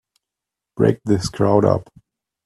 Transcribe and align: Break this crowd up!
Break 0.77 1.03
this 1.03 1.29
crowd 1.29 1.63
up! 1.63 1.87